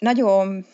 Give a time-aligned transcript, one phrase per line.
[0.00, 0.66] nagyon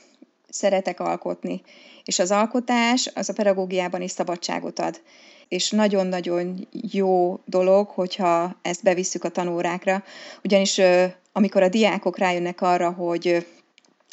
[0.49, 1.63] szeretek alkotni,
[2.05, 5.01] és az alkotás az a pedagógiában is szabadságot ad.
[5.49, 10.03] És nagyon-nagyon jó dolog, hogyha ezt bevisszük a tanórákra,
[10.45, 10.81] ugyanis
[11.33, 13.47] amikor a diákok rájönnek arra, hogy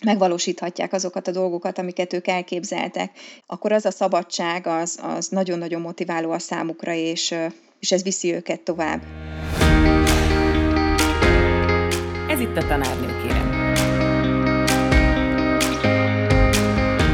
[0.06, 3.12] megvalósíthatják azokat a dolgokat, amiket ők elképzeltek,
[3.46, 7.36] akkor az a szabadság az, az nagyon-nagyon motiváló a számukra, és,
[7.80, 9.02] és ez viszi őket tovább.
[12.30, 13.14] Ez itt a tanárnő,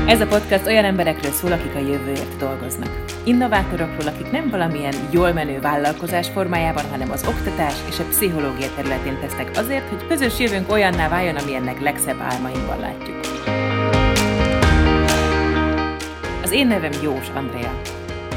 [0.09, 3.03] Ez a podcast olyan emberekről szól, akik a jövőért dolgoznak.
[3.23, 9.19] Innovátorokról, akik nem valamilyen jól menő vállalkozás formájában, hanem az oktatás és a pszichológia területén
[9.19, 13.19] tesznek azért, hogy közös jövőnk olyanná váljon, amilyennek legszebb álmainkban látjuk.
[16.43, 17.81] Az én nevem Jós Andrea.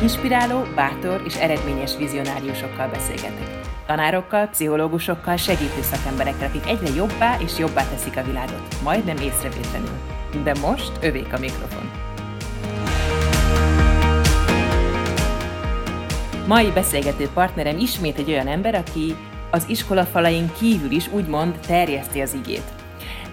[0.03, 3.61] Inspiráló, bátor és eredményes vizionáriusokkal beszélgetek.
[3.87, 10.22] Tanárokkal, pszichológusokkal, segítő szakemberekkel, akik egyre jobbá és jobbá teszik a világot, majdnem észrevétlenül.
[10.43, 11.91] De most övék a mikrofon.
[16.47, 19.17] Mai beszélgető partnerem ismét egy olyan ember, aki
[19.51, 22.73] az iskola falain kívül is úgymond terjeszti az igét.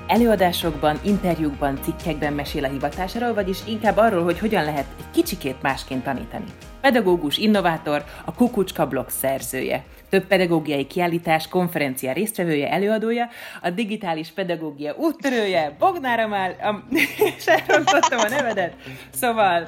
[0.07, 6.03] Előadásokban, interjúkban, cikkekben mesél a hivatásáról, vagyis inkább arról, hogy hogyan lehet egy kicsikét másként
[6.03, 6.45] tanítani.
[6.81, 13.29] Pedagógus, innovátor, a Kukucska blog szerzője több pedagógiai kiállítás, konferencia résztvevője, előadója,
[13.61, 16.55] a digitális pedagógia úttörője, Bognár Amál...
[16.61, 16.87] Am...
[17.45, 18.73] elrontottam a nevedet.
[19.13, 19.67] Szóval,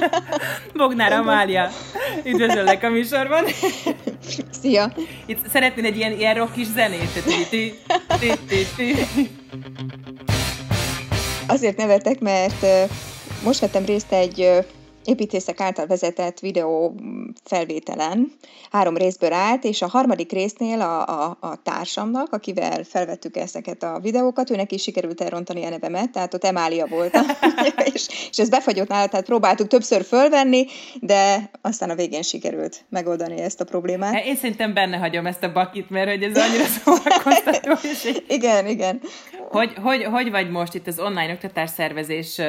[0.74, 1.68] Bognár Amália,
[2.24, 3.44] üdvözöllek a műsorban.
[4.60, 4.92] Szia!
[5.26, 7.22] Itt szeretnél egy ilyen, ilyen rock kis zenét?
[11.46, 12.66] Azért nevetek, mert
[13.44, 14.64] most vettem részt egy
[15.04, 16.94] építészek által vezetett videó
[17.44, 18.32] felvételen
[18.70, 23.98] három részből állt, és a harmadik résznél a, a, a társamnak, akivel felvettük ezeket a
[24.02, 27.16] videókat, őnek is sikerült elrontani a nevemet, tehát ott Emália volt,
[27.94, 30.66] és, és ez befagyott nála, tehát próbáltuk többször fölvenni,
[31.00, 34.14] de aztán a végén sikerült megoldani ezt a problémát.
[34.14, 37.72] Hát én szerintem benne hagyom ezt a bakit, mert hogy ez annyira szórakoztató.
[37.82, 39.00] És igen, igen.
[39.50, 42.40] Hogy, hogy, hogy vagy most itt az online oktatás szervezés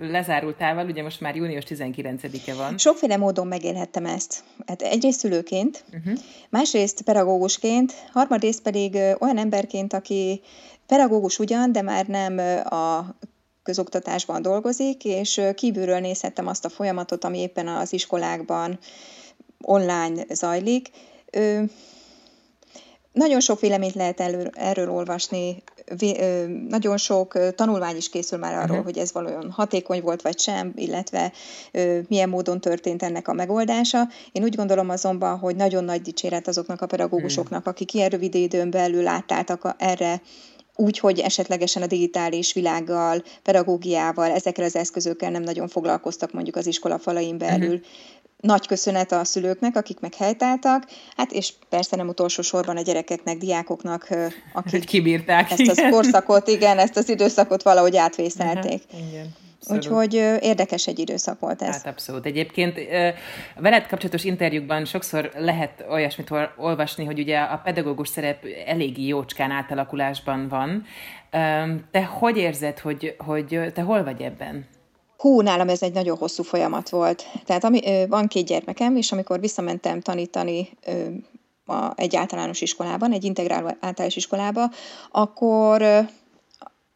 [0.00, 2.78] lezárultával, ugye most már június 19-e van.
[2.78, 4.44] Sokféle módon megélhettem ezt.
[4.66, 6.18] Hát egyrészt szülőként, uh-huh.
[6.50, 10.40] másrészt pedagógusként, harmadrészt pedig olyan emberként, aki
[10.86, 13.16] pedagógus ugyan, de már nem a
[13.62, 18.78] közoktatásban dolgozik, és kívülről nézhettem azt a folyamatot, ami éppen az iskolákban
[19.62, 20.90] online zajlik.
[23.16, 25.62] Nagyon sok véleményt lehet elő, erről olvasni,
[26.68, 28.84] nagyon sok tanulmány is készül már arról, uh-huh.
[28.84, 31.32] hogy ez valójában hatékony volt vagy sem, illetve
[32.08, 34.08] milyen módon történt ennek a megoldása.
[34.32, 37.72] Én úgy gondolom azonban, hogy nagyon nagy dicséret azoknak a pedagógusoknak, uh-huh.
[37.74, 40.22] akik ilyen rövid időn belül átálltak erre
[40.74, 46.66] úgy, hogy esetlegesen a digitális világgal, pedagógiával, ezekkel az eszközökkel nem nagyon foglalkoztak mondjuk az
[46.66, 47.74] iskola falain belül.
[47.74, 47.86] Uh-huh
[48.46, 50.84] nagy köszönet a szülőknek, akik meg helytáltak,
[51.16, 54.08] hát és persze nem utolsó sorban a gyerekeknek, diákoknak,
[54.52, 55.50] akik kibírták.
[55.50, 55.84] Ezt igen.
[55.84, 58.82] az korszakot, igen, ezt az időszakot valahogy átvészelték.
[58.92, 59.34] Uh-huh, igen.
[59.68, 61.74] Úgyhogy érdekes egy időszak volt ez.
[61.74, 62.26] Hát abszolút.
[62.26, 62.78] Egyébként
[63.56, 70.48] veled kapcsolatos interjúkban sokszor lehet olyasmit olvasni, hogy ugye a pedagógus szerep eléggé jócskán átalakulásban
[70.48, 70.84] van.
[71.90, 74.66] Te hogy érzed, hogy, hogy te hol vagy ebben?
[75.16, 77.24] Hú, nálam ez egy nagyon hosszú folyamat volt.
[77.44, 80.68] Tehát ami, van két gyermekem, és amikor visszamentem tanítani
[81.94, 84.70] egy általános iskolában, egy integráló általános iskolába,
[85.10, 85.82] akkor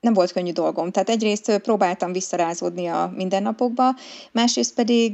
[0.01, 0.91] nem volt könnyű dolgom.
[0.91, 3.95] Tehát egyrészt próbáltam visszarázódni a mindennapokba,
[4.33, 5.13] másrészt pedig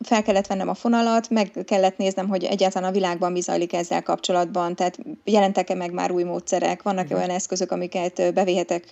[0.00, 4.02] fel kellett vennem a fonalat, meg kellett néznem, hogy egyáltalán a világban mi zajlik ezzel
[4.02, 8.84] kapcsolatban, tehát jelentek-e meg már új módszerek, vannak-e olyan eszközök, amiket bevihetek,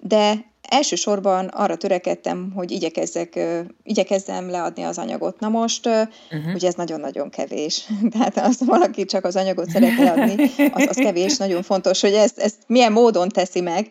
[0.00, 3.40] de elsősorban arra törekedtem, hogy igyekezzek,
[3.82, 5.40] igyekezzem leadni az anyagot.
[5.40, 6.54] Na most, uh-huh.
[6.54, 7.88] ugye ez nagyon-nagyon kevés.
[8.12, 12.38] Tehát azt valaki csak az anyagot szeret leadni, az, az kevés, nagyon fontos, hogy ezt,
[12.38, 13.88] ezt milyen módon teszi meg.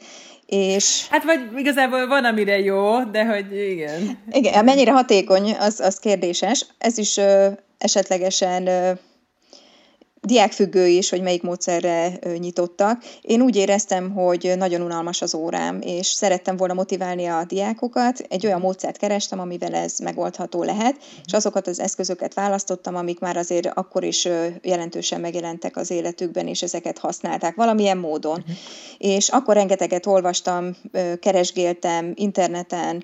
[0.53, 1.08] És...
[1.09, 4.17] Hát vagy igazából van, amire jó, de hogy igen.
[4.32, 6.66] Igen, mennyire hatékony, az, az kérdéses.
[6.78, 7.47] Ez is ö,
[7.78, 8.91] esetlegesen ö,
[10.25, 13.03] diákfüggő is, hogy melyik módszerre nyitottak.
[13.22, 18.20] Én úgy éreztem, hogy nagyon unalmas az órám, és szerettem volna motiválni a diákokat.
[18.29, 23.37] Egy olyan módszert kerestem, amivel ez megoldható lehet, és azokat az eszközöket választottam, amik már
[23.37, 24.28] azért akkor is
[24.61, 28.40] jelentősen megjelentek az életükben, és ezeket használták valamilyen módon.
[28.40, 28.55] Uh-huh.
[28.97, 30.75] És akkor rengeteget olvastam,
[31.20, 33.03] keresgéltem interneten,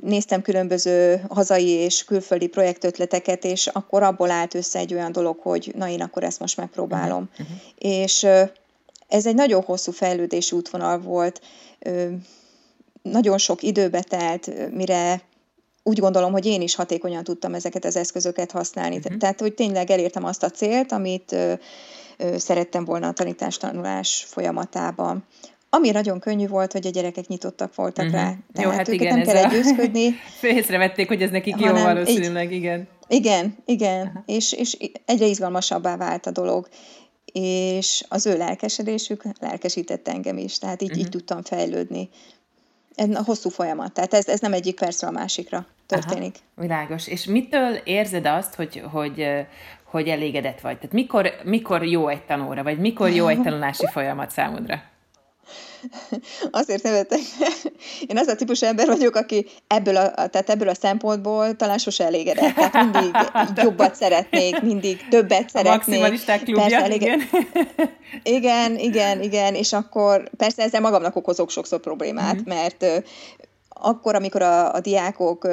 [0.00, 5.72] néztem különböző hazai és külföldi projektötleteket, és akkor abból állt össze egy olyan dolog, hogy
[5.76, 7.28] na én akkor ezt most megpróbálom.
[7.32, 7.56] Uh-huh.
[7.78, 8.26] És
[9.08, 11.40] ez egy nagyon hosszú fejlődési útvonal volt.
[13.02, 15.22] nagyon sok időbe telt, mire
[15.82, 18.96] úgy gondolom, hogy én is hatékonyan tudtam ezeket az eszközöket használni.
[18.96, 19.16] Uh-huh.
[19.16, 21.36] Tehát, hogy tényleg elértem azt a célt, amit
[22.36, 25.24] szerettem volna a tanítás-tanulás folyamatában.
[25.70, 28.20] Ami nagyon könnyű volt, hogy a gyerekek nyitottak voltak uh-huh.
[28.20, 28.34] rá.
[28.52, 30.14] Tehát jó, hát igen, nem kell győzködni.
[30.42, 32.88] Észrevették, hogy ez nekik jó valószínűleg, igen.
[33.08, 36.68] Igen, igen, és, és egyre izgalmasabbá vált a dolog
[37.32, 41.04] és az ő lelkesedésük lelkesített engem is, tehát így, uh-huh.
[41.04, 42.08] így tudtam fejlődni.
[42.94, 46.34] Ez a hosszú folyamat, tehát ez, ez nem egyik percről a másikra történik.
[46.36, 47.06] Aha, világos.
[47.06, 49.26] És mitől érzed azt, hogy, hogy,
[49.84, 50.76] hogy elégedett vagy?
[50.76, 54.82] Tehát mikor, mikor jó egy tanóra, vagy mikor jó egy tanulási folyamat számodra?
[56.50, 57.20] Azért nevetek,
[58.06, 62.04] én az a típus ember vagyok, aki ebből a, tehát ebből a szempontból talán sose
[62.04, 62.54] elégedett.
[62.54, 63.16] Tehát mindig
[63.54, 65.72] jobbat szeretnék, mindig többet szeretnék.
[65.72, 67.02] A maximalisták klubja, persze, elég...
[67.02, 67.20] igen.
[68.22, 72.42] igen, igen, igen, és akkor persze ezzel magamnak okozok sokszor problémát, mm-hmm.
[72.44, 72.86] mert
[73.68, 75.48] akkor, amikor a, a diákok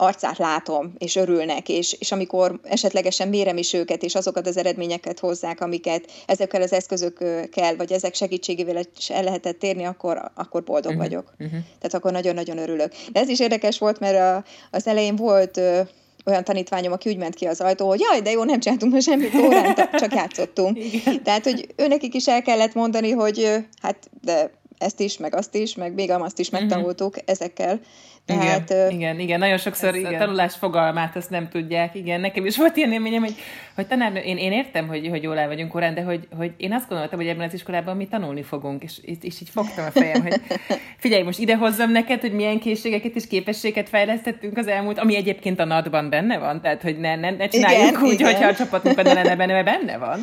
[0.00, 5.18] arcát látom, és örülnek, és, és amikor esetlegesen mérem is őket, és azokat az eredményeket
[5.18, 11.06] hozzák, amiket ezekkel az eszközökkel, vagy ezek segítségével el lehetett térni, akkor, akkor boldog uh-huh,
[11.06, 11.32] vagyok.
[11.38, 11.60] Uh-huh.
[11.78, 12.92] Tehát akkor nagyon-nagyon örülök.
[13.12, 15.80] De ez is érdekes volt, mert a, az elején volt ö,
[16.26, 19.06] olyan tanítványom, aki úgy ment ki az ajtó, hogy jaj, de jó, nem csináltunk most
[19.06, 20.78] semmit órán, csak játszottunk.
[20.78, 21.22] Igen.
[21.22, 25.74] Tehát, hogy őnekik is el kellett mondani, hogy hát de ezt is, meg azt is,
[25.74, 27.24] meg még azt is megtanultuk uh-huh.
[27.26, 27.80] ezekkel.
[28.26, 30.14] Tehát, igen, uh, igen, igen, nagyon sokszor igen.
[30.14, 33.34] a tanulás fogalmát azt nem tudják, igen, nekem is volt ilyen élményem, hogy,
[33.74, 36.72] hogy tanár, én, én értem, hogy, hogy jól el vagyunk korán, de hogy, hogy én
[36.72, 39.90] azt gondoltam, hogy ebben az iskolában mi tanulni fogunk, és, és, és így fogtam a
[39.90, 40.40] fejem, hogy
[41.04, 45.60] figyelj, most ide hozzam neked, hogy milyen készségeket és képességeket fejlesztettünk az elmúlt, ami egyébként
[45.60, 48.32] a NAD-ban benne van, tehát hogy ne, ne, ne csináljuk igen, úgy, igen.
[48.32, 50.20] hogyha a csapatmunkban ne lenne benne, mert benne van.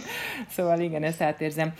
[0.49, 1.73] Szóval igen, ezt átérzem.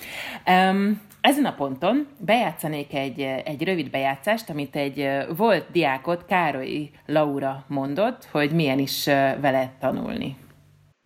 [0.48, 5.66] Um, ezen a ponton bejátszanék egy, egy rövid bejátszást, amit egy volt
[6.08, 9.06] diákot, Károly Laura mondott, hogy milyen is
[9.42, 10.38] vele tanulni.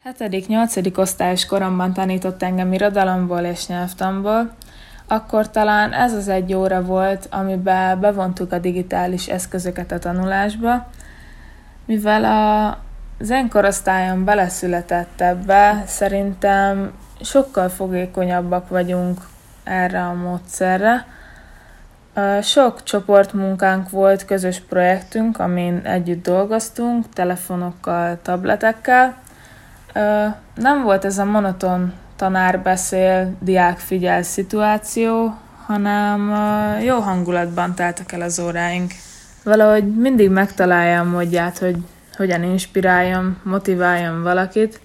[0.04, 0.98] 7.-8.
[0.98, 4.56] osztályos koromban tanított engem irodalomból és nyelvtanból,
[5.08, 10.90] akkor talán ez az egy óra volt, amiben bevontuk a digitális eszközöket a tanulásba,
[11.86, 12.78] mivel a
[13.24, 19.20] zenkorosztályon beleszületett ebbe, szerintem sokkal fogékonyabbak vagyunk
[19.64, 21.06] erre a módszerre.
[22.42, 29.18] Sok csoportmunkánk volt, közös projektünk, amin együtt dolgoztunk, telefonokkal, tabletekkel.
[30.56, 35.36] Nem volt ez a monoton tanár beszél, diák figyel szituáció,
[35.66, 36.36] hanem
[36.84, 38.92] jó hangulatban teltek el az óráink.
[39.44, 41.78] Valahogy mindig megtaláljam módját, hogy
[42.18, 44.80] hogyan inspiráljam, motiváljam valakit,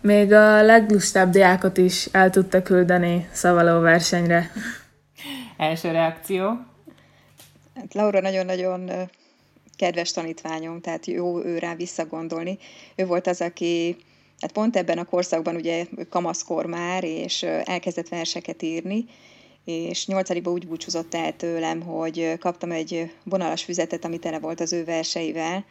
[0.00, 4.50] még a leglustább diákot is el tudta küldeni szavaló versenyre.
[5.58, 6.46] Első reakció?
[7.74, 8.90] Hát Laura nagyon-nagyon
[9.76, 12.58] kedves tanítványom, tehát jó ő rá visszagondolni.
[12.96, 13.96] Ő volt az, aki
[14.40, 19.04] hát pont ebben a korszakban ugye kamaszkor már, és elkezdett verseket írni,
[19.64, 24.72] és nyolcadikban úgy búcsúzott el tőlem, hogy kaptam egy vonalas füzetet, ami tele volt az
[24.72, 25.64] ő verseivel,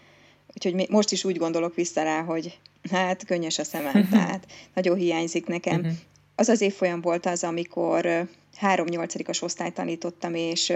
[0.55, 2.59] úgyhogy most is úgy gondolok vissza rá, hogy
[2.91, 5.79] hát könnyes a szemem, tehát nagyon hiányzik nekem.
[5.79, 5.95] Uh-huh.
[6.35, 10.73] Az az évfolyam volt az, amikor három nyolcadikos osztályt tanítottam, és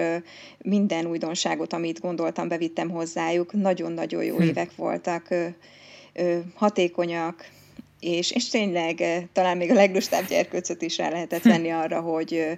[0.57, 3.53] minden újdonságot, amit gondoltam, bevittem hozzájuk.
[3.53, 4.41] Nagyon-nagyon jó hm.
[4.41, 5.27] évek voltak,
[6.56, 7.46] hatékonyak,
[8.00, 12.58] és, és tényleg talán még a leglustább gyerkőcöt is rá lehetett venni arra, hogy,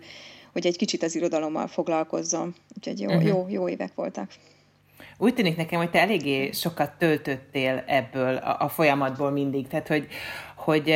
[0.52, 2.56] hogy egy kicsit az irodalommal foglalkozzon.
[2.78, 3.28] Úgyhogy jó, uh-huh.
[3.28, 4.32] jó, jó évek voltak.
[5.18, 10.08] Úgy tűnik nekem, hogy te eléggé sokat töltöttél ebből a, a folyamatból mindig, tehát hogy,
[10.56, 10.94] hogy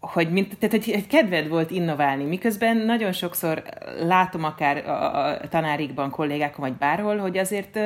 [0.00, 3.62] hogy, mint, tehát, hogy, hogy kedved volt innoválni, miközben nagyon sokszor
[4.00, 7.78] látom akár a, a tanárikban, kollégákon, vagy bárhol, hogy azért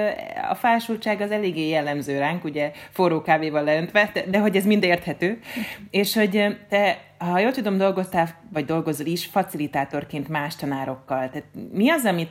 [0.51, 4.83] a fásultság az eléggé jellemző ránk, ugye forró kávéval leöntve, de, de hogy ez mind
[4.83, 5.39] érthető,
[5.91, 11.91] és hogy te, ha jól tudom, dolgoztál, vagy dolgozol is facilitátorként más tanárokkal, tehát mi
[11.91, 12.31] az, amit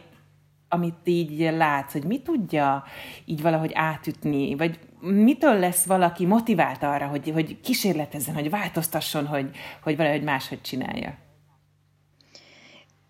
[0.73, 2.83] amit így látsz, hogy mi tudja
[3.25, 9.50] így valahogy átütni, vagy mitől lesz valaki motivált arra, hogy, hogy kísérletezzen, hogy változtasson, hogy,
[9.84, 11.17] hogy valahogy máshogy csinálja?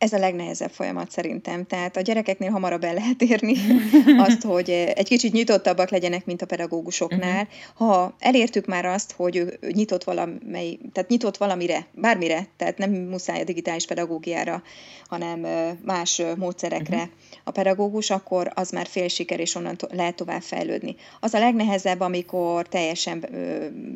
[0.02, 1.66] Ez a legnehezebb folyamat szerintem.
[1.66, 3.56] Tehát a gyerekeknél hamarabb el lehet érni
[4.28, 7.42] azt, hogy egy kicsit nyitottabbak legyenek, mint a pedagógusoknál.
[7.42, 7.88] Uh-huh.
[7.88, 13.42] Ha elértük már azt, hogy ő nyitott valamely, tehát nyitott valamire, bármire, tehát nem muszáj
[13.42, 14.64] a digitális pedagógiára,
[15.08, 15.48] hanem
[15.84, 17.12] más módszerekre uh-huh.
[17.44, 20.96] a pedagógus, akkor az már fél siker, és onnan to- lehet tovább fejlődni.
[21.20, 23.26] Az a legnehezebb, amikor teljesen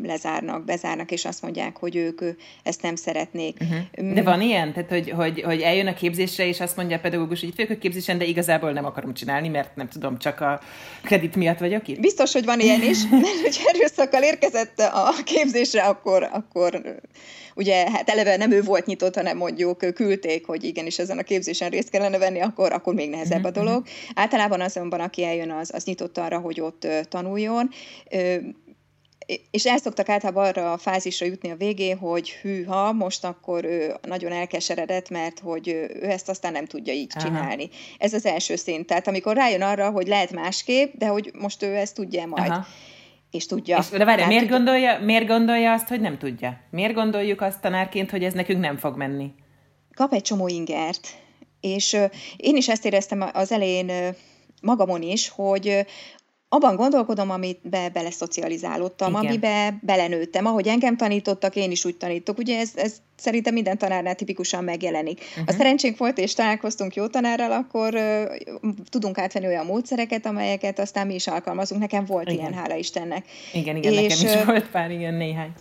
[0.04, 2.22] lezárnak, bezárnak, és azt mondják, hogy ők
[2.64, 3.58] ezt nem szeretnék.
[3.62, 4.14] Uh-huh.
[4.14, 4.74] De van ilyen?
[4.74, 7.78] Tehát, hogy, hogy, hogy eljönnek képzésre, és azt mondja a pedagógus, hogy itt vagyok a
[7.78, 10.62] képzésen, de igazából nem akarom csinálni, mert nem tudom, csak a
[11.04, 12.00] kredit miatt vagyok itt?
[12.00, 16.82] Biztos, hogy van ilyen is, mert hogy erőszakkal érkezett a képzésre, akkor, akkor
[17.56, 21.70] ugye hát eleve nem ő volt nyitott, hanem mondjuk küldték, hogy igenis ezen a képzésen
[21.70, 23.86] részt kellene venni, akkor, akkor még nehezebb a dolog.
[24.14, 27.70] Általában azonban, aki eljön, az, az nyitott arra, hogy ott tanuljon
[29.52, 33.96] és el szoktak általában arra a fázisra jutni a végén, hogy hűha, most akkor ő
[34.02, 37.26] nagyon elkeseredett, mert hogy ő ezt aztán nem tudja így Aha.
[37.26, 37.70] csinálni.
[37.98, 38.88] Ez az első szint.
[38.88, 42.52] Tehát amikor rájön arra, hogy lehet másképp, de hogy most ő ezt tudja majd.
[42.52, 42.66] Aha.
[43.32, 43.78] És tudja.
[43.78, 46.60] És, de várj, miért, gondolja, miért gondolja azt, hogy nem tudja?
[46.72, 49.32] Miért gondoljuk azt tanárként, hogy ez nekünk nem fog menni?
[49.94, 51.08] Kap egy csomó ingert.
[51.60, 51.98] És
[52.38, 54.16] én is ezt éreztem az elején uh,
[54.62, 55.86] magamon is, hogy
[56.56, 59.26] abban gondolkodom, amit be, beleszocializálódtam, Igen.
[59.26, 60.46] amibe belenőttem.
[60.46, 62.38] Ahogy engem tanítottak, én is úgy tanítok.
[62.38, 65.20] Ugye ez, ez szerintem minden tanárnál tipikusan megjelenik.
[65.30, 65.44] Uh-huh.
[65.48, 71.08] A szerencsénk volt, és találkoztunk jó tanárral, akkor uh, tudunk átvenni olyan módszereket, amelyeket aztán
[71.08, 71.82] mi is alkalmazunk.
[71.82, 72.40] Nekem volt igen.
[72.40, 73.26] ilyen, hála Istennek.
[73.54, 75.52] Igen, igen, és, nekem is volt pár, igen, néhány.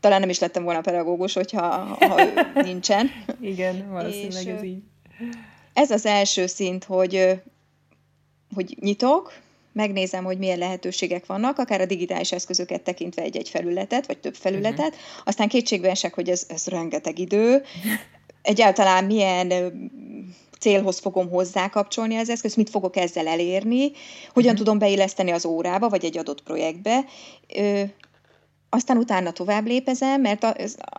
[0.00, 1.66] Talán nem is lettem volna pedagógus, hogyha
[2.00, 2.22] ha
[2.54, 3.10] nincsen.
[3.40, 4.82] Igen, valószínűleg és, ez így.
[5.72, 7.40] Ez az első szint, hogy,
[8.54, 9.32] hogy nyitok,
[9.72, 14.88] megnézem, hogy milyen lehetőségek vannak, akár a digitális eszközöket tekintve egy-egy felületet, vagy több felületet,
[14.88, 15.22] uh-huh.
[15.24, 17.62] aztán kétségbe esek, hogy ez, ez rengeteg idő,
[18.42, 19.52] egyáltalán milyen
[20.60, 23.90] célhoz fogom hozzá kapcsolni az eszközt, mit fogok ezzel elérni,
[24.32, 24.54] hogyan uh-huh.
[24.54, 27.04] tudom beilleszteni az órába, vagy egy adott projektbe.
[27.56, 27.82] Ö,
[28.68, 30.54] aztán utána tovább lépezem, mert a,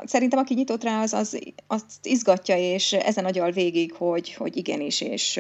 [0.06, 5.02] szerintem aki nyitott rá, az, az azt izgatja, és ezen agyal végig, hogy, hogy igenis,
[5.02, 5.40] és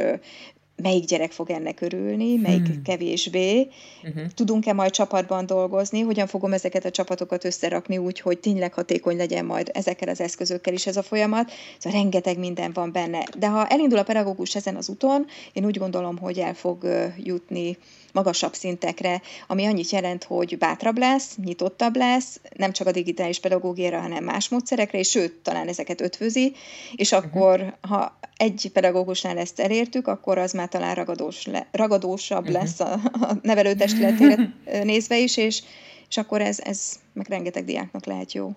[0.81, 2.81] melyik gyerek fog ennek örülni, melyik hmm.
[2.81, 3.67] kevésbé,
[4.03, 4.25] uh-huh.
[4.35, 9.45] tudunk-e majd csapatban dolgozni, hogyan fogom ezeket a csapatokat összerakni úgy, hogy tényleg hatékony legyen
[9.45, 11.51] majd ezekkel az eszközökkel is ez a folyamat.
[11.77, 13.23] Szóval rengeteg minden van benne.
[13.37, 17.77] De ha elindul a pedagógus ezen az úton, én úgy gondolom, hogy el fog jutni
[18.13, 23.99] magasabb szintekre, ami annyit jelent, hogy bátrabb lesz, nyitottabb lesz, nem csak a digitális pedagógiára,
[23.99, 26.53] hanem más módszerekre, és sőt, talán ezeket ötvözi,
[26.95, 27.25] és mhm.
[27.25, 27.89] akkor, uh-huh.
[27.89, 32.53] ha egy pedagógusnál ezt elértük, akkor az már talán ragadós le, ragadósabb uh-huh.
[32.53, 35.63] lesz a, a nevelőtestületére nézve is, és,
[36.09, 38.51] és akkor ez, ez meg rengeteg diáknak lehet jó.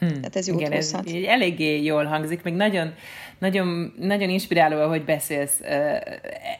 [0.00, 0.08] Hmm.
[0.08, 0.94] Tehát ez jót Igen, ez
[1.26, 2.94] eléggé jól hangzik, meg nagyon,
[3.38, 5.68] nagyon, nagyon inspiráló, ahogy beszélsz uh,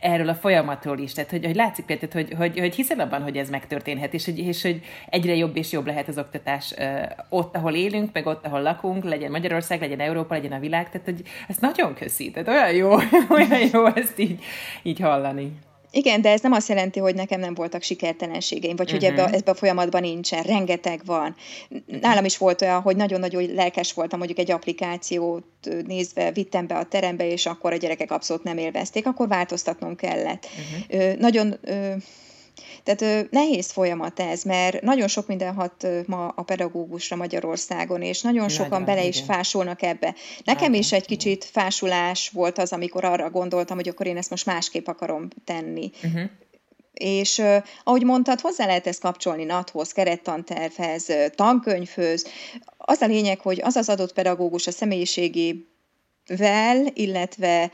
[0.00, 1.12] erről a folyamatról is.
[1.12, 4.38] Tehát, hogy, hogy látszik például, hogy, hogy, hogy hiszel abban, hogy ez megtörténhet, és hogy,
[4.38, 4.80] és hogy
[5.10, 9.04] egyre jobb és jobb lehet az oktatás uh, ott, ahol élünk, meg ott, ahol lakunk,
[9.04, 10.90] legyen Magyarország, legyen Európa, legyen a világ.
[10.90, 12.30] Tehát, hogy ezt nagyon köszi.
[12.30, 12.90] Tehát olyan jó,
[13.36, 14.42] olyan jó ezt így,
[14.82, 15.52] így hallani.
[15.90, 19.02] Igen, de ez nem azt jelenti, hogy nekem nem voltak sikertelenségeim, vagy uh-huh.
[19.02, 19.34] hogy ebbe, mhm.
[19.34, 20.42] ebbe a folyamatban nincsen.
[20.42, 21.36] Rengeteg van.
[22.00, 25.44] Nálam is volt olyan, hogy nagyon-nagyon lelkes voltam, mondjuk egy applikációt
[25.86, 30.46] nézve vittem be a terembe, és akkor a gyerekek abszolút nem élvezték, akkor változtatnom kellett.
[30.46, 31.02] Uh-huh.
[31.02, 31.58] Ö, nagyon...
[31.62, 31.92] Ö,
[32.82, 38.48] tehát nehéz folyamat ez, mert nagyon sok minden hat ma a pedagógusra Magyarországon, és nagyon
[38.48, 39.28] sokan nagyon, bele is igen.
[39.28, 40.14] fásulnak ebbe.
[40.44, 44.30] Nekem nagyon, is egy kicsit fásulás volt az, amikor arra gondoltam, hogy akkor én ezt
[44.30, 45.90] most másképp akarom tenni.
[46.02, 46.22] Uh-huh.
[46.92, 52.26] És uh, ahogy mondtad, hozzá lehet ezt kapcsolni NAT-hoz, kerettantervhez, tankönyvhöz.
[52.76, 57.70] Az a lényeg, hogy az az adott pedagógus a személyiségével, illetve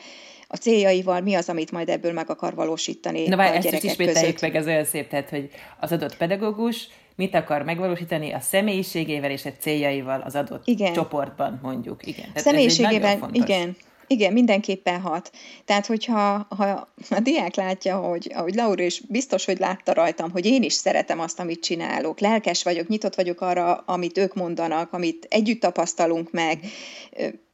[0.49, 4.41] a céljaival, mi az, amit majd ebből meg akar valósítani Na, várj, ezt is között.
[4.41, 5.51] meg, ez olyan szép, tehát, hogy
[5.81, 10.93] az adott pedagógus mit akar megvalósítani a személyiségével és a céljaival az adott igen.
[10.93, 12.07] csoportban, mondjuk.
[12.07, 12.27] Igen.
[12.27, 13.77] Tehát személyiségével, igen,
[14.07, 15.31] igen, mindenképpen hat.
[15.65, 20.47] Tehát, hogyha ha a diák látja, hogy, ahogy Laura is biztos, hogy látta rajtam, hogy
[20.47, 25.27] én is szeretem azt, amit csinálok, lelkes vagyok, nyitott vagyok arra, amit ők mondanak, amit
[25.31, 26.61] együtt tapasztalunk meg,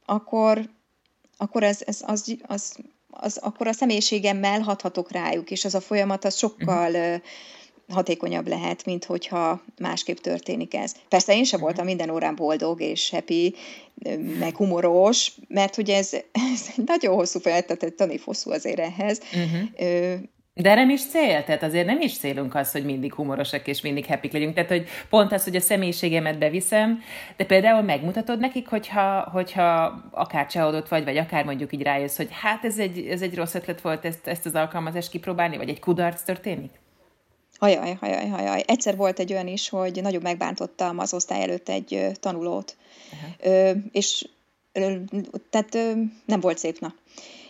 [0.05, 0.61] akkor,
[1.37, 2.75] akkor ez, ez az, az,
[3.09, 7.21] az, akkor a személyiségemmel hathatok rájuk, és az a folyamat az sokkal uh-huh.
[7.87, 10.95] hatékonyabb lehet, mint hogyha másképp történik ez.
[11.09, 11.61] Persze én sem uh-huh.
[11.61, 13.55] voltam minden órán boldog és happy,
[14.39, 16.13] meg humoros, mert hogy ez,
[16.53, 19.19] ez nagyon hosszú folyamat, tehát egy tanéfosszú azért ehhez.
[19.33, 20.19] Uh-huh.
[20.55, 24.05] De nem is cél, tehát azért nem is célunk az, hogy mindig humorosak és mindig
[24.05, 24.53] happy legyünk.
[24.53, 27.01] Tehát, hogy pont az, hogy a személyiségemet beviszem,
[27.37, 32.27] de például megmutatod nekik, hogyha, hogyha akár csalódott vagy, vagy akár mondjuk így rájössz, hogy
[32.31, 35.79] hát ez egy, ez egy rossz ötlet volt ezt, ezt az alkalmazást kipróbálni, vagy egy
[35.79, 36.71] kudarc történik?
[37.59, 38.63] Hajaj, hajaj, hajaj.
[38.67, 42.75] Egyszer volt egy olyan is, hogy nagyon megbántottam az osztály előtt egy tanulót,
[43.41, 44.27] ö, és
[44.71, 44.93] ö,
[45.49, 45.91] tehát ö,
[46.25, 46.93] nem volt szép nap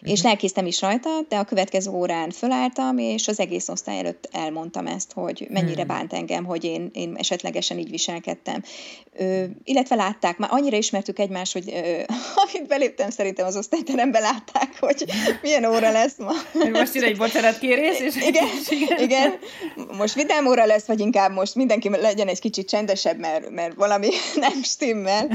[0.03, 4.87] és lelkéztem is rajta, de a következő órán fölálltam, és az egész osztály előtt elmondtam
[4.87, 5.87] ezt, hogy mennyire hmm.
[5.87, 8.63] bánt engem, hogy én, én esetlegesen így viselkedtem.
[9.17, 12.01] Ö, illetve látták, már annyira ismertük egymást, hogy ö,
[12.43, 15.05] amit beléptem, szerintem az osztályterembe látták, hogy
[15.41, 16.31] milyen óra lesz ma.
[16.71, 18.15] Most jön egy bocsánatkérés, és...
[18.15, 19.33] Igen, igen, igen.
[19.97, 24.09] Most vidám óra lesz, vagy inkább most mindenki legyen egy kicsit csendesebb, mert, mert valami
[24.35, 25.27] nem stimmel.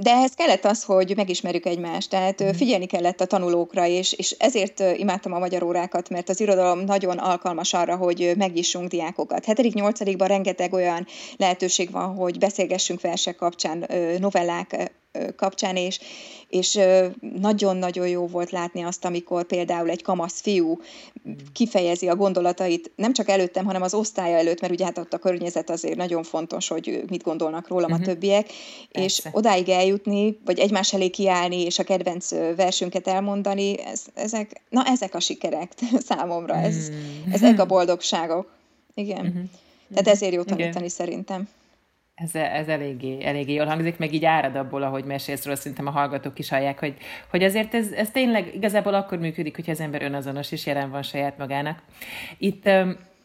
[0.00, 2.48] De ehhez kellett az, hogy megismerjük egymást, tehát mm.
[2.48, 7.18] figyelni kellett a tanulókra, és, és ezért imádtam a magyar órákat, mert az irodalom nagyon
[7.18, 9.44] alkalmas arra, hogy megnyissunk diákokat.
[9.46, 13.86] 7.-8.-ban rengeteg olyan lehetőség van, hogy beszélgessünk versek kapcsán,
[14.18, 14.92] novellák
[15.36, 16.00] kapcsán, és,
[16.48, 16.78] és
[17.40, 20.80] nagyon-nagyon jó volt látni azt, amikor például egy kamasz fiú
[21.52, 25.18] kifejezi a gondolatait, nem csak előttem, hanem az osztálya előtt, mert ugye hát ott a
[25.18, 28.06] környezet azért nagyon fontos, hogy mit gondolnak rólam uh-huh.
[28.06, 28.12] a mhm.
[28.12, 28.46] többiek,
[28.92, 29.04] Persze.
[29.04, 34.84] és odáig eljutni, vagy egymás elé kiállni, és a kedvenc versünket elmondani, ez, ezek, na
[34.84, 35.72] ezek a sikerek
[36.08, 37.34] számomra, ez, uh-huh.
[37.34, 38.56] ezek a boldogságok.
[38.94, 39.26] Igen.
[39.26, 39.42] Uh-huh.
[39.90, 40.88] Tehát ezért jó tanítani Igen.
[40.88, 41.48] szerintem.
[42.22, 45.90] Ez, ez eléggé, eléggé jól hangzik, meg így árad abból, ahogy mesélsz róla, szerintem a
[45.90, 46.94] hallgatók is hallják, hogy,
[47.30, 51.02] hogy azért ez, ez tényleg igazából akkor működik, hogyha az ember önazonos és jelen van
[51.02, 51.82] saját magának.
[52.38, 52.68] Itt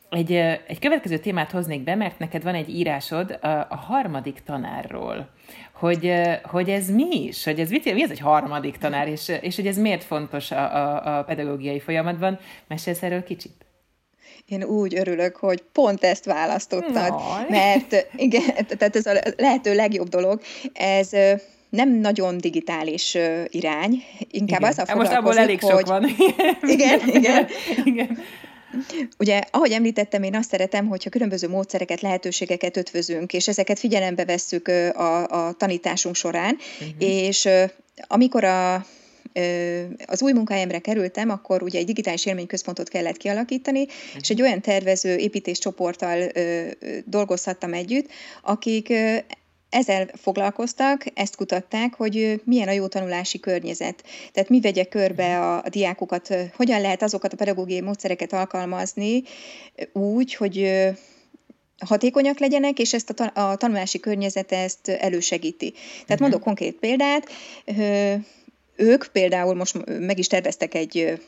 [0.10, 0.32] egy,
[0.68, 5.30] egy következő témát hoznék be, mert neked van egy írásod a, a harmadik tanárról.
[5.72, 7.44] Hogy, hogy ez mi is?
[7.44, 10.76] Hogy ez mit, mi ez egy harmadik tanár, és, és hogy ez miért fontos a,
[10.76, 12.40] a, a pedagógiai folyamatban?
[12.68, 13.63] Mesélsz erről kicsit?
[14.46, 17.50] Én úgy örülök, hogy pont ezt választottad, no.
[17.50, 20.42] mert igen, tehát ez a lehető legjobb dolog.
[20.74, 21.10] Ez
[21.70, 24.74] nem nagyon digitális irány, inkább igen.
[24.78, 25.72] az a Most abból elég hogy...
[25.72, 26.06] sok van.
[26.76, 27.48] igen, igen.
[27.84, 28.18] igen.
[29.20, 34.68] Ugye, ahogy említettem, én azt szeretem, hogyha különböző módszereket, lehetőségeket ötvözünk, és ezeket figyelembe vesszük
[34.68, 36.94] a, a tanításunk során, uh-huh.
[36.98, 37.50] és
[38.08, 38.86] amikor a
[40.06, 43.86] az új munkahelyemre kerültem, akkor ugye egy digitális élményközpontot kellett kialakítani,
[44.20, 46.32] és egy olyan tervező építéscsoporttal
[47.06, 48.10] dolgozhattam együtt,
[48.42, 48.94] akik
[49.70, 54.04] ezzel foglalkoztak, ezt kutatták, hogy milyen a jó tanulási környezet.
[54.32, 59.24] Tehát mi vegye körbe a, a diákokat, hogyan lehet azokat a pedagógiai módszereket alkalmazni
[59.94, 60.72] úgy, hogy
[61.86, 65.72] hatékonyak legyenek, és ezt a, a tanulási környezet ezt elősegíti.
[65.72, 66.20] Tehát uh-huh.
[66.20, 67.30] mondok konkrét példát,
[68.76, 71.20] ők például most meg is terveztek egy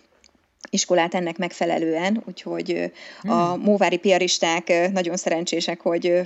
[0.69, 3.31] iskolát ennek megfelelően, úgyhogy hmm.
[3.31, 6.21] a móvári piaristák nagyon szerencsések, hogy,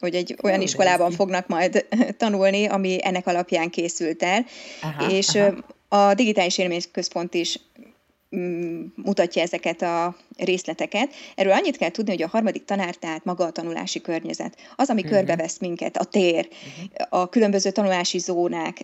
[0.00, 4.44] hogy egy olyan iskolában fognak majd tanulni, ami ennek alapján készült el.
[4.82, 6.08] Aha, és aha.
[6.08, 7.58] a Digitális Élményközpont is
[8.36, 11.12] Mm, mutatja ezeket a részleteket.
[11.34, 15.02] Erről annyit kell tudni, hogy a harmadik tanár, tehát maga a tanulási környezet, az, ami
[15.02, 15.16] uh-huh.
[15.16, 17.20] körbevesz minket, a tér, uh-huh.
[17.20, 18.80] a különböző tanulási zónák.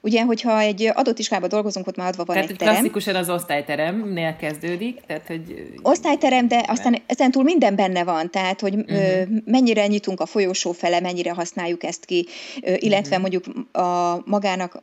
[0.00, 2.74] Ugye, hogyha egy adott iskolában dolgozunk, ott már adva van tehát egy terem.
[2.74, 5.70] klasszikusan az osztályteremnél kezdődik, tehát hogy...
[5.82, 9.28] Osztályterem, de aztán ezen túl minden benne van, tehát, hogy uh-huh.
[9.44, 12.26] mennyire nyitunk a folyosó fele, mennyire használjuk ezt ki,
[12.60, 13.20] illetve uh-huh.
[13.20, 14.82] mondjuk a magának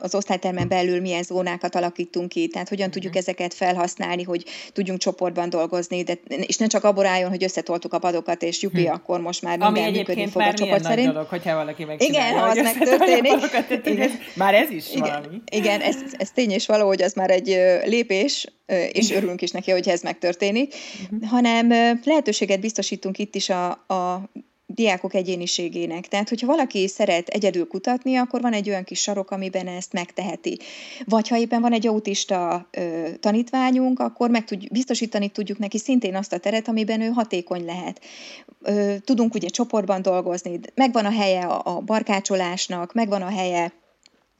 [0.00, 3.28] az osztálytermen belül milyen zónákat alakítunk ki, tehát hogyan tudjuk uh-huh.
[3.28, 7.98] ezeket felhasználni, hogy tudjunk csoportban dolgozni, de, és ne csak abból álljon, hogy összetoltuk a
[7.98, 8.92] padokat, és jupi, hm.
[8.92, 11.12] akkor most már minden Ami működni fog a csoport szerint.
[11.12, 13.32] Dolog, hogyha valaki Igen, ha az megtörténik.
[13.84, 14.10] Igen.
[14.34, 15.42] Már ez is igen, valami.
[15.50, 17.46] Igen, ez, ez tény és való, hogy az már egy
[17.84, 18.46] lépés,
[18.92, 21.28] és örülünk is neki, hogy ez megtörténik, uh-huh.
[21.28, 21.68] hanem
[22.04, 24.30] lehetőséget biztosítunk itt is a, a
[24.74, 26.08] diákok egyéniségének.
[26.08, 30.58] Tehát, hogyha valaki szeret egyedül kutatni, akkor van egy olyan kis sarok, amiben ezt megteheti.
[31.04, 36.16] Vagy ha éppen van egy autista ö, tanítványunk, akkor meg tud, biztosítani tudjuk neki szintén
[36.16, 38.00] azt a teret, amiben ő hatékony lehet.
[38.62, 43.72] Ö, tudunk ugye csoportban dolgozni, megvan a helye a, a barkácsolásnak, megvan a helye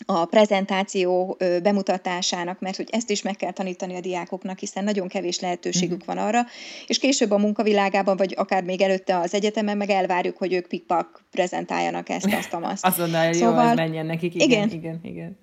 [0.06, 5.40] a prezentáció bemutatásának, mert hogy ezt is meg kell tanítani a diákoknak, hiszen nagyon kevés
[5.40, 6.06] lehetőségük mm.
[6.06, 6.46] van arra,
[6.86, 11.24] és később a munkavilágában, vagy akár még előtte az egyetemen meg elvárjuk, hogy ők pikpak
[11.30, 12.86] prezentáljanak ezt, azt, azt.
[12.98, 14.34] Azonnal szóval, jó, menjen nekik.
[14.34, 15.00] Igen, igen, igen.
[15.02, 15.38] igen.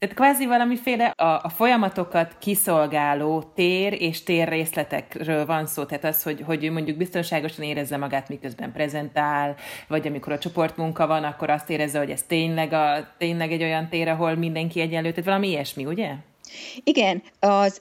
[0.00, 6.42] Tehát kvázi valamiféle a, a folyamatokat kiszolgáló tér és térrészletekről van szó, tehát az, hogy,
[6.46, 9.56] hogy ő mondjuk biztonságosan érezze magát, miközben prezentál,
[9.88, 13.88] vagy amikor a csoportmunka van, akkor azt érezze, hogy ez tényleg, a, tényleg egy olyan
[13.88, 16.14] tér, ahol mindenki egyenlő, tehát valami ilyesmi, ugye?
[16.84, 17.80] Igen, az,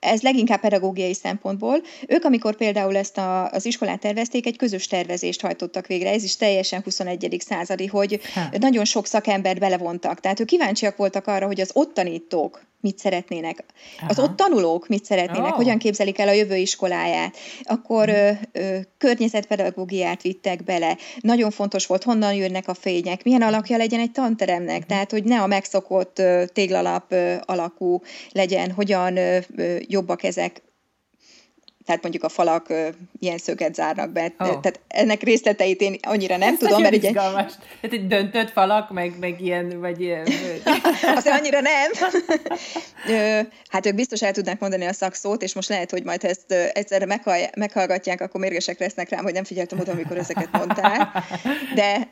[0.00, 1.82] ez leginkább pedagógiai szempontból.
[2.06, 6.10] Ők, amikor például ezt a, az iskolát tervezték, egy közös tervezést hajtottak végre.
[6.10, 7.36] Ez is teljesen 21.
[7.38, 8.58] századi, hogy ha.
[8.58, 10.20] nagyon sok szakembert belevontak.
[10.20, 13.64] Tehát ők kíváncsiak voltak arra, hogy az ott tanítók mit szeretnének,
[13.98, 14.06] Aha.
[14.08, 15.56] az ott tanulók mit szeretnének, oh.
[15.56, 20.96] hogyan képzelik el a jövő iskoláját, akkor ö, ö, környezetpedagógiát vittek bele.
[21.20, 25.42] Nagyon fontos volt, honnan jönnek a fények, milyen alakja legyen egy tanteremnek, tehát hogy ne
[25.42, 30.62] a megszokott ö, téglalap ö, alakú legyen, hogyan ö, ö, jobbak ezek
[31.88, 32.66] tehát mondjuk a falak
[33.18, 34.22] ilyen szöget zárnak be.
[34.38, 34.48] Oh.
[34.48, 37.12] Tehát ennek részleteit én annyira nem Ez tudom, mert ugye...
[37.12, 40.26] Tehát egy döntött falak, meg, meg ilyen, vagy ilyen...
[41.16, 41.90] Azért annyira nem.
[43.68, 46.52] hát ők biztos el tudnak mondani a szakszót, és most lehet, hogy majd ha ezt
[46.52, 47.20] egyszerre
[47.54, 51.08] meghallgatják, akkor mérgesek lesznek rám, hogy nem figyeltem oda, amikor ezeket mondták.
[51.74, 52.08] De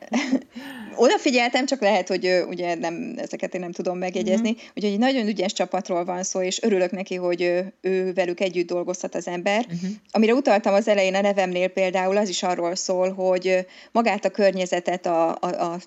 [0.97, 4.49] odafigyeltem, csak lehet, hogy ugye nem, ezeket én nem tudom megjegyezni.
[4.49, 4.67] Mm-hmm.
[4.75, 7.41] Úgyhogy egy nagyon ügyes csapatról van szó, és örülök neki, hogy
[7.81, 9.65] ő velük együtt dolgozhat az ember.
[9.65, 9.89] Uh-huh.
[10.11, 15.05] Amire utaltam az elején a nevemnél például, az is arról szól, hogy magát a környezetet,
[15.05, 15.79] a, a, a,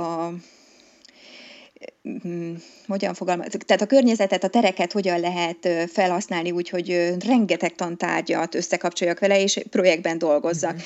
[0.00, 0.32] a
[2.28, 2.54] mm,
[2.86, 9.18] hogyan fogalmaz, tehát a környezetet, a tereket hogyan lehet felhasználni úgy, hogy rengeteg tantárgyat összekapcsoljak
[9.18, 10.72] vele, és projektben dolgozzak.
[10.72, 10.84] Uh-huh.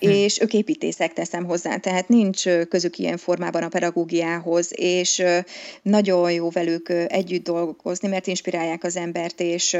[0.00, 0.08] Hm.
[0.08, 5.22] És ők építészek teszem hozzá, tehát nincs közük ilyen formában a pedagógiához, és
[5.82, 9.76] nagyon jó velük együtt dolgozni, mert inspirálják az embert, és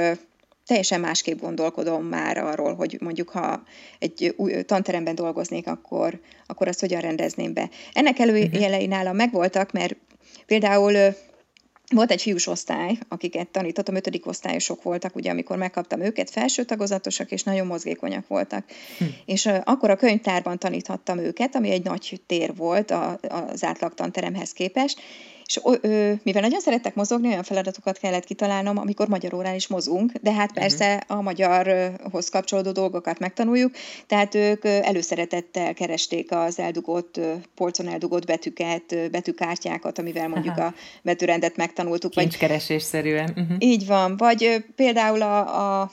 [0.67, 3.63] teljesen másképp gondolkodom már arról, hogy mondjuk ha
[3.99, 7.71] egy új tanteremben dolgoznék, akkor, akkor azt hogyan rendezném be.
[7.93, 9.97] Ennek előjelei nálam megvoltak, mert
[10.47, 11.15] például
[11.95, 17.31] volt egy fiús osztály, akiket tanítottam, ötödik osztályosok voltak, ugye, amikor megkaptam őket, felső tagozatosak,
[17.31, 18.65] és nagyon mozgékonyak voltak.
[18.99, 19.05] Hm.
[19.25, 23.95] És uh, akkor a könyvtárban taníthattam őket, ami egy nagy tér volt a, az átlag
[23.95, 25.01] tanteremhez képest,
[25.49, 30.13] és ö, mivel nagyon szerettek mozogni, olyan feladatokat kellett kitalálnom, amikor magyar órán is mozgunk,
[30.13, 30.59] de hát mhm.
[30.61, 33.75] persze a magyarhoz kapcsolódó dolgokat megtanuljuk,
[34.07, 37.21] tehát ők előszeretettel keresték az eldugott,
[37.55, 40.67] polcon eldugott betűket, betűkártyákat, amivel mondjuk Aha.
[40.67, 42.11] a betűrendet megtanultuk.
[42.11, 43.29] Kincskeresésszerűen.
[43.29, 43.57] Uh-huh.
[43.59, 45.91] Így van, vagy például a, a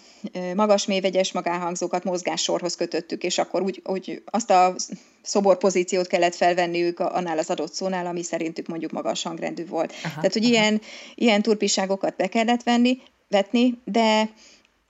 [0.56, 4.76] magas mélyvegyes magánhangzókat mozgássorhoz kötöttük, és akkor úgy, úgy azt a
[5.22, 9.94] szoborpozíciót kellett felvenniük annál az adott szónál, ami szerintük mondjuk magas hangrendű volt.
[10.04, 10.54] Aha, Tehát, hogy aha.
[10.54, 10.82] ilyen,
[11.16, 14.30] ilyen turpiságokat be kellett venni, vetni, de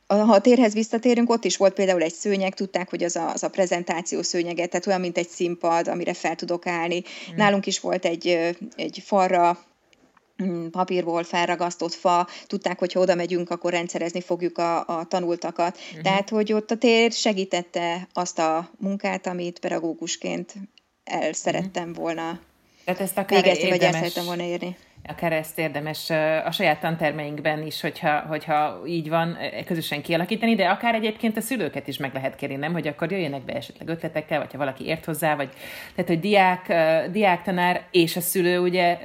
[0.08, 3.44] ha a térhez visszatérünk, ott is volt például egy szőnyeg, tudták, hogy az a, az
[3.44, 7.04] a prezentáció szőnyeget, tehát olyan, mint egy színpad, amire fel tudok állni.
[7.26, 7.36] Hmm.
[7.36, 8.28] Nálunk is volt egy,
[8.76, 9.66] egy falra
[10.72, 15.78] papírból felragasztott fa, tudták, hogy ha oda megyünk, akkor rendszerezni fogjuk a, a tanultakat.
[15.78, 16.02] Uh-huh.
[16.02, 20.54] Tehát, hogy ott a tér segítette azt a munkát, amit pedagógusként
[21.04, 22.00] el szerettem mhm.
[22.00, 22.40] volna
[22.86, 23.80] Tehát ezt akár végezni, érdemes...
[23.80, 26.10] vagy el szerettem volna érni akár ezt érdemes
[26.46, 31.88] a saját tantermeinkben is, hogyha, hogyha így van, közösen kialakítani, de akár egyébként a szülőket
[31.88, 35.06] is meg lehet kérni, nem, hogy akkor jöjjenek be esetleg ötletekkel, vagy ha valaki ért
[35.06, 35.50] hozzá, vagy
[35.96, 36.74] tehát, hogy diák,
[37.12, 38.98] diáktanár és a szülő, ugye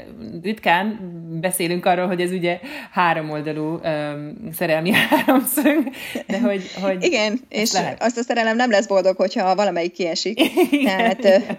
[0.42, 0.98] ritkán
[1.40, 2.60] beszélünk arról, hogy ez ugye
[2.90, 5.90] háromoldalú um, szerelmi háromszög,
[6.26, 8.02] de hogy, hogy Igen, és lehet.
[8.02, 10.40] azt a szerelem nem lesz boldog, hogyha valamelyik kiesik.
[10.70, 11.16] Igen.
[11.16, 11.58] Tehát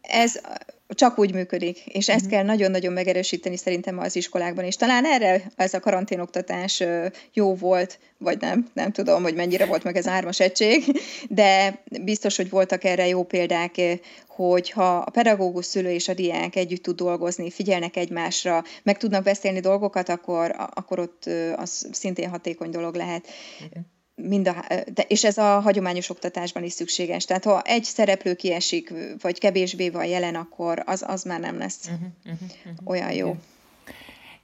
[0.00, 0.40] ez
[0.94, 2.30] csak úgy működik, és ezt uh-huh.
[2.30, 6.82] kell nagyon-nagyon megerősíteni szerintem az iskolákban, és talán erre ez a karanténoktatás
[7.32, 10.84] jó volt, vagy nem, nem tudom, hogy mennyire volt meg ez ármas egység,
[11.28, 13.74] de biztos, hogy voltak erre jó példák,
[14.26, 19.22] hogy ha a pedagógus szülő és a diák együtt tud dolgozni, figyelnek egymásra, meg tudnak
[19.22, 23.26] beszélni dolgokat, akkor, akkor ott az szintén hatékony dolog lehet.
[23.60, 23.84] Uh-huh
[24.22, 27.24] mind a, de, és ez a hagyományos oktatásban is szükséges.
[27.24, 31.88] Tehát ha egy szereplő kiesik, vagy kevésbé van jelen, akkor az, az már nem lesz
[31.88, 32.88] uh-huh, uh-huh, uh-huh.
[32.88, 33.36] olyan jó.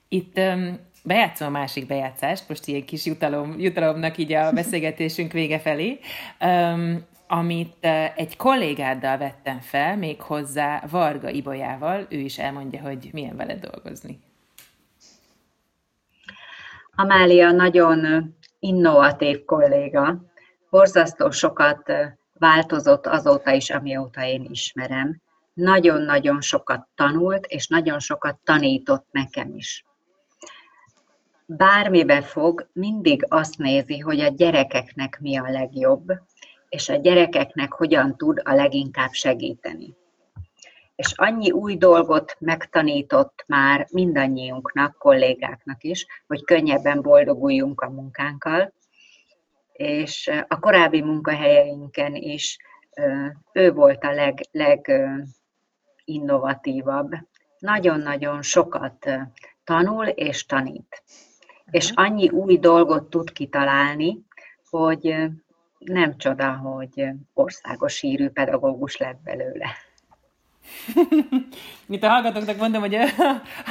[0.09, 5.59] Itt um, bejátszom a másik bejátszást, most ilyen kis jutalom, jutalomnak így a beszélgetésünk vége
[5.59, 5.99] felé,
[6.41, 13.09] um, amit uh, egy kollégáddal vettem fel, még hozzá Varga Ibolyával, ő is elmondja, hogy
[13.13, 14.19] milyen vele dolgozni.
[16.99, 20.25] Amália nagyon innovatív kolléga,
[20.71, 21.93] borzasztó sokat
[22.33, 25.21] változott azóta is, amióta én ismerem.
[25.55, 29.85] Nagyon-nagyon sokat tanult, és nagyon sokat tanított nekem is.
[31.47, 36.13] Bármibe fog, mindig azt nézi, hogy a gyerekeknek mi a legjobb,
[36.69, 39.97] és a gyerekeknek hogyan tud a leginkább segíteni.
[40.97, 48.73] És annyi új dolgot megtanított már mindannyiunknak, kollégáknak is, hogy könnyebben boldoguljunk a munkánkkal,
[49.73, 52.59] és a korábbi munkahelyeinken is
[53.53, 57.13] ő volt a leg, leginnovatívabb.
[57.59, 59.11] Nagyon-nagyon sokat
[59.65, 61.03] tanul és tanít.
[61.71, 62.03] És mhm.
[62.03, 64.25] annyi új dolgot tud kitalálni,
[64.71, 65.17] hogy
[65.79, 69.67] nem csoda, hogy országos hírű pedagógus lett belőle.
[71.87, 73.03] Mint a hallgatóknak mondom, hogy a,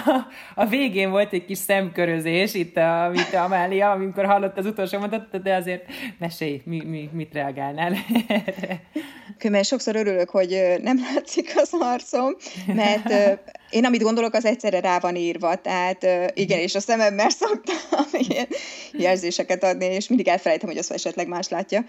[0.06, 5.00] a, a végén volt egy kis szemkörözés itt, a, amit Amália, amikor hallott az utolsó
[5.00, 5.86] mondatot, de azért
[6.18, 7.94] mesélj, mi, mi, mit reagálnál
[9.50, 15.00] Mert sokszor örülök, hogy nem látszik az arcom, mert én amit gondolok, az egyszerre rá
[15.00, 18.48] van írva, tehát igen, és a szememmel szoktam ilyen
[18.92, 21.86] jelzéseket adni, és mindig elfelejtem, hogy azt esetleg más látja.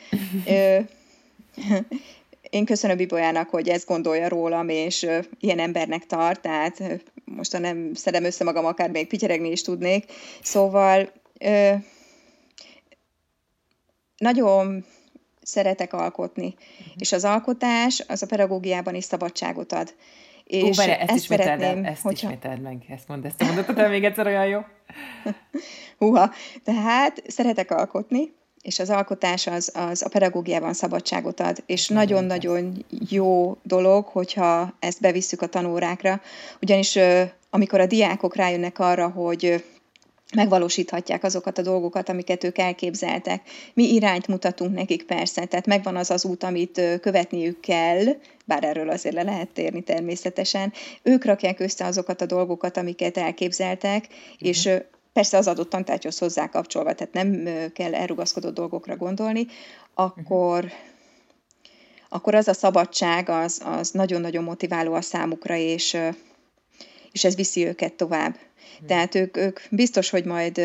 [2.50, 5.06] Én köszönöm Bibolyának, hogy ezt gondolja rólam, és
[5.40, 10.12] ilyen embernek tart, tehát most nem szedem össze magam, akár még pityeregni is tudnék.
[10.42, 11.12] Szóval
[14.16, 14.85] nagyon
[15.42, 16.94] szeretek alkotni, uh-huh.
[16.96, 19.94] és az alkotás az a pedagógiában is szabadságot ad.
[20.44, 22.26] És Ó, bere, ezt, ezt szeretném, ezt hogyha...
[22.26, 24.61] ismételd meg, ezt mondd, ezt a mondatot, még egyszer olyan jó.
[25.98, 26.32] Húha,
[26.64, 28.35] tehát szeretek alkotni,
[28.66, 35.00] és az alkotás az, az a pedagógiában szabadságot ad, és nagyon-nagyon jó dolog, hogyha ezt
[35.00, 36.20] bevisszük a tanórákra,
[36.62, 36.98] ugyanis
[37.50, 39.64] amikor a diákok rájönnek arra, hogy
[40.35, 43.42] megvalósíthatják azokat a dolgokat, amiket ők elképzeltek.
[43.74, 48.05] Mi irányt mutatunk nekik persze, tehát megvan az az út, amit követniük kell,
[48.44, 50.72] bár erről azért le lehet térni természetesen.
[51.02, 54.48] Ők rakják össze azokat a dolgokat, amiket elképzeltek, uh-huh.
[54.48, 54.68] és
[55.16, 59.46] persze az adott tantárgyhoz hozzá kapcsolva, tehát nem kell elrugaszkodott dolgokra gondolni,
[59.94, 60.79] akkor, uh-huh.
[62.09, 65.96] akkor az a szabadság az, az nagyon-nagyon motiváló a számukra, és,
[67.12, 68.35] és ez viszi őket tovább.
[68.35, 68.87] Uh-huh.
[68.87, 70.61] Tehát ők, ők biztos, hogy majd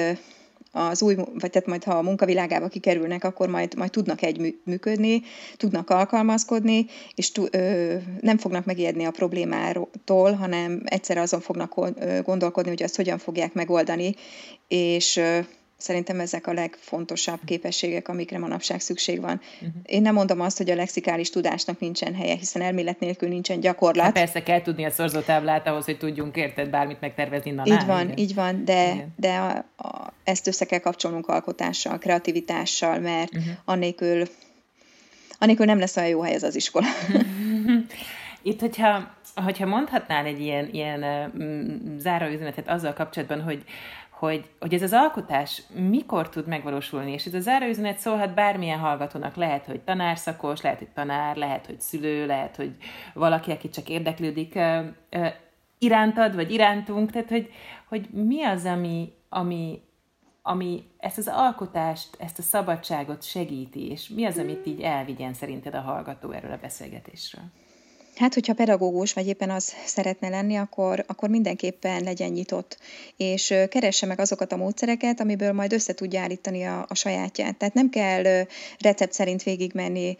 [0.72, 5.22] az új, vagy tehát majd ha a munkavilágába kikerülnek, akkor majd, majd tudnak egy működni,
[5.58, 11.76] tudnak alkalmazkodni, és t- ö, nem fognak megijedni a problémától, hanem egyszer azon fognak
[12.24, 14.16] gondolkodni, hogy azt hogyan fogják megoldani,
[14.68, 15.40] és ö,
[15.82, 19.41] Szerintem ezek a legfontosabb képességek, amikre manapság szükség van.
[19.54, 19.70] Uh-huh.
[19.86, 24.04] Én nem mondom azt, hogy a lexikális tudásnak nincsen helye, hiszen elmélet nélkül nincsen gyakorlat.
[24.04, 27.52] Hát persze kell tudni a szorzótáblát ahhoz, hogy tudjunk érted bármit megtervezni.
[27.52, 28.17] Na, így van, igen.
[28.17, 33.54] így van, de, de a, a, ezt össze kell kapcsolnunk alkotással, kreativitással, mert uh-huh.
[33.65, 34.28] annélkül,
[35.39, 36.88] annélkül nem lesz olyan jó hely ez az iskola.
[38.44, 41.32] Itt, hogyha, hogyha mondhatnál egy ilyen, ilyen
[41.98, 43.63] záróüzenetet azzal kapcsolatban, hogy
[44.22, 49.36] hogy, hogy ez az alkotás mikor tud megvalósulni, és ez a záróüzenet szólhat bármilyen hallgatónak,
[49.36, 52.76] lehet, hogy tanárszakos, lehet, hogy tanár, lehet, hogy szülő, lehet, hogy
[53.14, 55.28] valaki, aki csak érdeklődik uh, uh,
[55.78, 57.52] irántad, vagy irántunk, tehát hogy,
[57.88, 59.82] hogy mi az, ami, ami,
[60.42, 65.76] ami ezt az alkotást, ezt a szabadságot segíti, és mi az, amit így elvigyen szerinted
[65.76, 67.44] a hallgató erről a beszélgetésről?
[68.22, 72.78] Hát, hogyha pedagógus, vagy éppen az szeretne lenni, akkor, akkor mindenképpen legyen nyitott,
[73.18, 77.58] és keresse meg azokat a módszereket, amiből majd össze tudja állítani a, a sajátját.
[77.58, 78.46] Tehát nem kell
[78.80, 80.18] recept szerint végigmenni,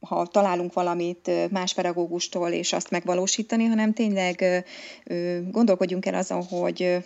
[0.00, 4.64] ha találunk valamit más pedagógustól, és azt megvalósítani, hanem tényleg
[5.50, 7.04] gondolkodjunk el azon, hogy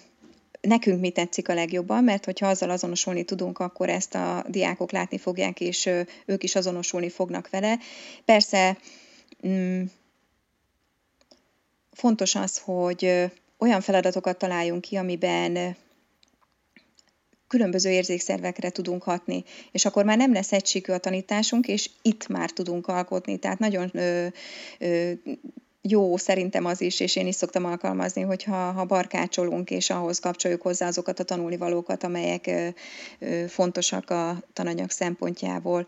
[0.60, 5.18] nekünk mi tetszik a legjobban, mert hogyha azzal azonosulni tudunk, akkor ezt a diákok látni
[5.18, 5.90] fogják, és
[6.26, 7.78] ők is azonosulni fognak vele.
[8.24, 8.76] Persze
[11.92, 15.76] fontos az, hogy olyan feladatokat találjunk ki, amiben
[17.50, 22.50] különböző érzékszervekre tudunk hatni, és akkor már nem lesz egységű a tanításunk, és itt már
[22.50, 23.38] tudunk alkotni.
[23.38, 24.26] Tehát nagyon ö,
[24.78, 25.12] ö,
[25.82, 30.62] jó szerintem az is, és én is szoktam alkalmazni, hogyha ha barkácsolunk, és ahhoz kapcsoljuk
[30.62, 32.68] hozzá azokat a tanulnivalókat, amelyek ö,
[33.18, 35.86] ö, fontosak a tananyag szempontjából.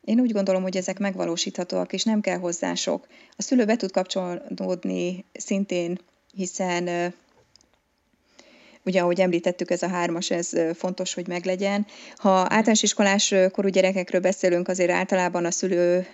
[0.00, 3.06] Én úgy gondolom, hogy ezek megvalósíthatóak, és nem kell hozzá sok.
[3.36, 5.98] A szülő be tud kapcsolódni szintén,
[6.32, 7.12] hiszen
[8.84, 11.86] ugye ahogy említettük, ez a hármas, ez fontos, hogy meglegyen.
[12.16, 16.06] Ha általános iskolás korú gyerekekről beszélünk, azért általában a szülő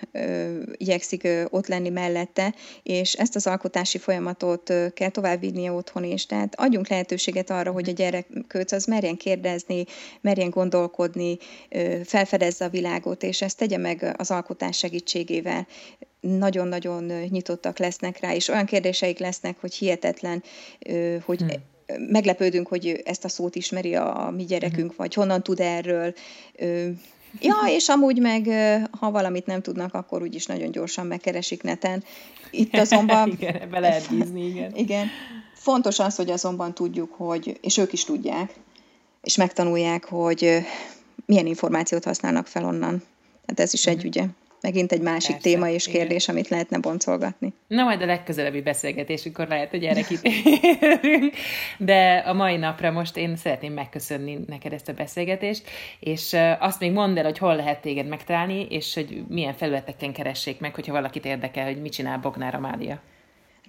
[0.73, 6.27] igyekszik ott lenni mellette, és ezt az alkotási folyamatot kell továbbvinnie otthon is.
[6.27, 8.27] Tehát adjunk lehetőséget arra, hogy a gyerek
[8.71, 9.85] az merjen kérdezni,
[10.21, 11.39] merjen gondolkodni,
[12.05, 15.67] felfedezze a világot, és ezt tegye meg az alkotás segítségével
[16.21, 20.43] nagyon-nagyon nyitottak lesznek rá, és olyan kérdéseik lesznek, hogy hihetetlen,
[21.25, 21.75] hogy hmm
[22.09, 26.15] meglepődünk, hogy ezt a szót ismeri a, a mi gyerekünk, vagy honnan tud erről.
[27.41, 28.49] Ja, és amúgy meg,
[28.91, 32.05] ha valamit nem tudnak, akkor úgyis nagyon gyorsan megkeresik neten.
[32.51, 33.29] Itt azonban...
[33.39, 34.77] igen, ebbe lehet bízni, igen.
[34.85, 35.07] igen.
[35.55, 38.55] Fontos az, hogy azonban tudjuk, hogy, és ők is tudják,
[39.23, 40.65] és megtanulják, hogy
[41.27, 43.03] milyen információt használnak fel onnan.
[43.47, 44.25] Hát ez is egy ügye.
[44.61, 46.35] Megint egy másik Persze, téma és kérdés, igen.
[46.35, 47.53] amit lehetne boncolgatni.
[47.69, 51.35] Na majd a legközelebbi beszélgetésünkkor lehet, hogy erre kitérünk,
[51.79, 55.63] de a mai napra most én szeretném megköszönni neked ezt a beszélgetést,
[56.01, 60.61] és azt még mondd el, hogy hol lehet téged megtalálni, és hogy milyen felületeken keressék
[60.61, 63.01] meg, hogyha valakit érdekel, hogy mit csinál Bognár Amália.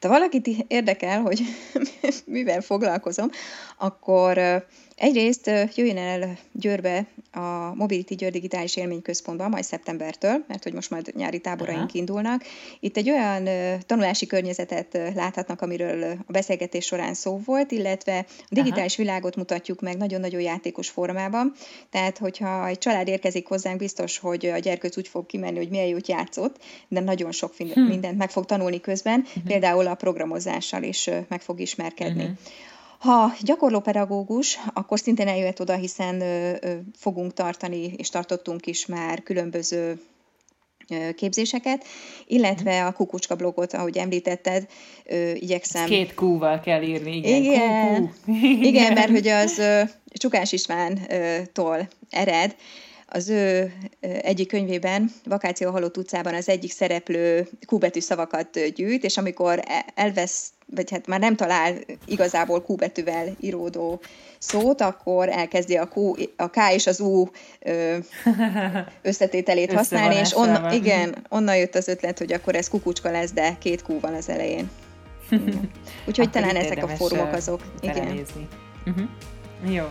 [0.01, 1.41] Hát, ha valakit érdekel, hogy
[2.25, 3.29] mivel foglalkozom,
[3.77, 4.65] akkor
[4.97, 11.11] Egyrészt jöjjön el Győrbe a Mobility Győr Digitális Élményközpontba, majd szeptembertől, mert hogy most majd
[11.15, 11.97] nyári táboraink Aha.
[11.97, 12.43] indulnak.
[12.79, 13.47] Itt egy olyan
[13.85, 19.03] tanulási környezetet láthatnak, amiről a beszélgetés során szó volt, illetve a digitális Aha.
[19.03, 21.53] világot mutatjuk meg nagyon-nagyon játékos formában.
[21.89, 25.87] Tehát, hogyha egy család érkezik hozzánk, biztos, hogy a gyerkőc úgy fog kimenni, hogy milyen
[25.87, 27.79] jót játszott, de nagyon sok hm.
[27.79, 29.43] mindent meg fog tanulni közben, uh-huh.
[29.43, 32.23] például a programozással is meg fog ismerkedni.
[32.23, 32.37] Uh-huh.
[32.97, 36.23] Ha gyakorló pedagógus, akkor szintén eljöhet oda, hiszen
[36.97, 39.99] fogunk tartani, és tartottunk is már különböző
[41.15, 41.85] képzéseket,
[42.25, 44.67] illetve a Kukucska blogot, ahogy említetted,
[45.33, 45.85] igyekszem...
[45.85, 47.41] Két Q-val kell írni, igen.
[47.41, 48.63] Igen, igen.
[48.63, 49.61] igen mert hogy az
[50.13, 52.55] Csukás Istvántól ered,
[53.09, 59.17] az ő egyik könyvében, Vakáció a Halott utcában az egyik szereplő kúbetű szavakat gyűjt, és
[59.17, 61.73] amikor e, elvesz, vagy hát már nem talál
[62.05, 64.01] igazából kúbetűvel íródó
[64.37, 67.25] szót, akkor elkezdi a, Q, a K és az U
[69.01, 73.55] összetételét használni, és onna, igen, onnan jött az ötlet, hogy akkor ez kukucska lesz, de
[73.59, 74.69] két Q van az elején.
[76.07, 77.61] Úgyhogy talán ezek a fórumok azok.
[77.81, 78.25] Igen.
[78.85, 79.09] Uh-huh.
[79.73, 79.85] Jó.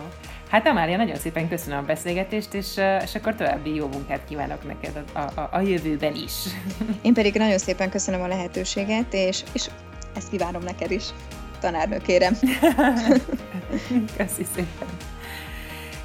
[0.49, 2.67] Hát Amália, nagyon szépen köszönöm a beszélgetést, és,
[3.03, 6.33] és akkor további jó munkát kívánok neked a, a, a jövőben is.
[7.01, 9.69] Én pedig nagyon szépen köszönöm a lehetőséget, és, és
[10.17, 11.03] ezt kívánom neked is,
[11.59, 12.33] tanárnőkérem.
[14.17, 14.87] Köszi szépen.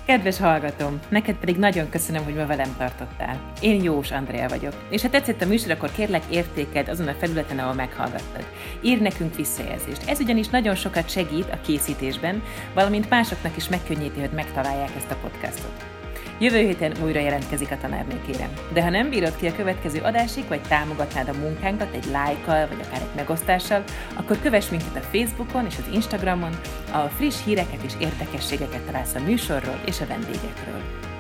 [0.07, 3.53] Kedves hallgatom, neked pedig nagyon köszönöm, hogy ma velem tartottál.
[3.61, 7.59] Én Jós Andrea vagyok, és ha tetszett a műsor, akkor kérlek értéked azon a felületen,
[7.59, 8.45] ahol meghallgattad.
[8.81, 10.09] Ír nekünk visszajelzést.
[10.09, 12.43] Ez ugyanis nagyon sokat segít a készítésben,
[12.75, 16.02] valamint másoknak is megkönnyíti, hogy megtalálják ezt a podcastot.
[16.43, 18.53] Jövő héten újra jelentkezik a tanárnőkérem.
[18.73, 22.81] De ha nem bírod ki a következő adásig, vagy támogatnád a munkánkat egy lájkkal, vagy
[22.87, 26.53] akár egy megosztással, akkor kövess minket a Facebookon és az Instagramon,
[26.93, 31.12] a friss híreket és érdekességeket találsz a műsorról és a vendégekről.